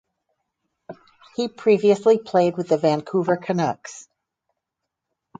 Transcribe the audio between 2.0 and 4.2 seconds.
played with the Vancouver Canucks.